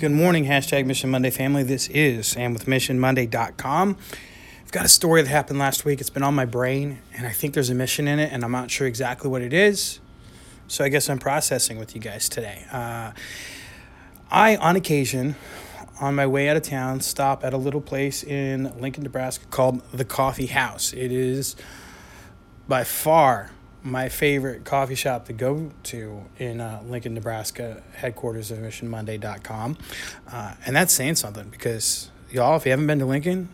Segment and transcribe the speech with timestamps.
[0.00, 1.62] Good morning, hashtag Mission Monday family.
[1.62, 3.98] This is Sam with MissionMonday.com.
[4.64, 6.00] I've got a story that happened last week.
[6.00, 8.50] It's been on my brain, and I think there's a mission in it, and I'm
[8.50, 10.00] not sure exactly what it is.
[10.68, 12.64] So I guess I'm processing with you guys today.
[12.72, 13.12] Uh,
[14.30, 15.36] I, on occasion,
[16.00, 19.82] on my way out of town, stop at a little place in Lincoln, Nebraska called
[19.92, 20.94] the Coffee House.
[20.94, 21.56] It is
[22.66, 23.50] by far
[23.82, 29.78] my favorite coffee shop to go to in uh, Lincoln, Nebraska, headquarters of MissionMonday.com.
[30.30, 33.48] Uh, and that's saying something because, y'all, if you haven't been to Lincoln,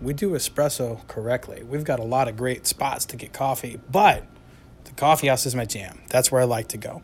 [0.00, 1.62] we do espresso correctly.
[1.62, 4.24] We've got a lot of great spots to get coffee, but
[4.96, 6.00] coffee house is my jam.
[6.08, 7.02] That's where I like to go.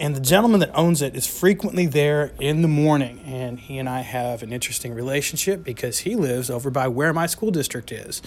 [0.00, 3.20] And the gentleman that owns it is frequently there in the morning.
[3.26, 7.26] And he and I have an interesting relationship because he lives over by where my
[7.26, 8.22] school district is.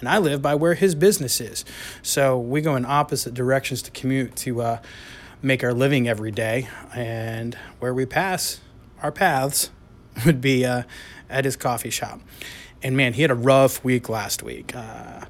[0.00, 1.64] And I live by where his business is.
[2.02, 4.82] So we go in opposite directions to commute to uh,
[5.40, 6.68] make our living every day.
[6.94, 8.60] And where we pass
[9.02, 9.70] our paths
[10.26, 10.82] would be uh,
[11.30, 12.20] at his coffee shop.
[12.82, 14.76] And man, he had a rough week last week.
[14.76, 15.24] Uh,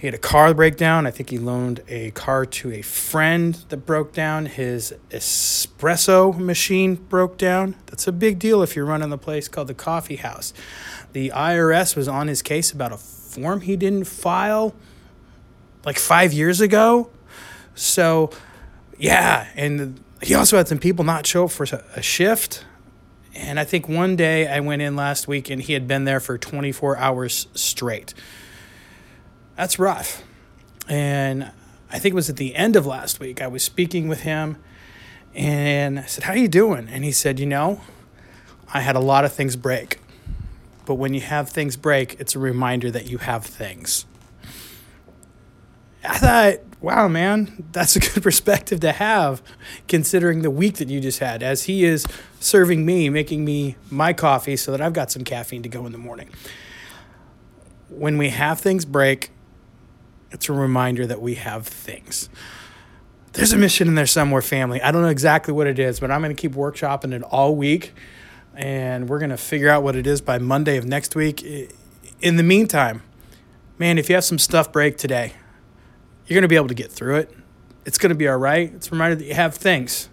[0.00, 1.06] he had a car breakdown.
[1.06, 4.46] I think he loaned a car to a friend that broke down.
[4.46, 7.76] His espresso machine broke down.
[7.84, 10.54] That's a big deal if you're running the place called the Coffee House.
[11.12, 14.74] The IRS was on his case about a form he didn't file
[15.84, 17.10] like five years ago.
[17.74, 18.30] So,
[18.96, 19.48] yeah.
[19.54, 22.64] And he also had some people not show up for a shift.
[23.34, 26.20] And I think one day I went in last week and he had been there
[26.20, 28.14] for 24 hours straight
[29.60, 30.22] that's rough.
[30.88, 31.50] And
[31.92, 33.42] I think it was at the end of last week.
[33.42, 34.56] I was speaking with him
[35.34, 36.88] and I said, How are you doing?
[36.88, 37.82] And he said, You know,
[38.72, 39.98] I had a lot of things break.
[40.86, 44.06] But when you have things break, it's a reminder that you have things.
[46.02, 49.42] I thought, wow, man, that's a good perspective to have
[49.88, 52.06] considering the week that you just had, as he is
[52.40, 55.92] serving me, making me my coffee so that I've got some caffeine to go in
[55.92, 56.30] the morning.
[57.90, 59.30] When we have things break,
[60.30, 62.28] it's a reminder that we have things.
[63.32, 64.82] There's a mission in there somewhere, family.
[64.82, 67.54] I don't know exactly what it is, but I'm going to keep workshopping it all
[67.54, 67.92] week.
[68.54, 71.42] And we're going to figure out what it is by Monday of next week.
[72.20, 73.02] In the meantime,
[73.78, 75.34] man, if you have some stuff break today,
[76.26, 77.32] you're going to be able to get through it.
[77.84, 78.72] It's going to be all right.
[78.74, 80.08] It's a reminder that you have things.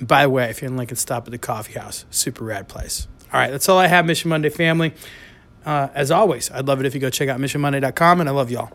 [0.00, 2.04] by the way, if you're in Lincoln, stop at the coffee house.
[2.10, 3.06] Super rad place.
[3.32, 4.92] All right, that's all I have, Mission Monday family.
[5.64, 8.50] Uh, as always, I'd love it if you go check out missionmonday.com, and I love
[8.50, 8.70] y'all.